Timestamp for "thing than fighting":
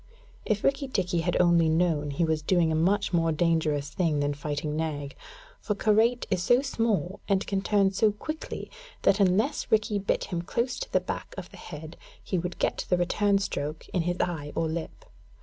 3.91-4.75